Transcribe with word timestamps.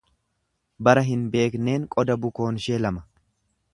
Bara 0.87 1.03
hin 1.09 1.27
beekneen 1.35 1.85
qoda 1.97 2.17
bukoonshee 2.25 2.81
lama. 2.87 3.05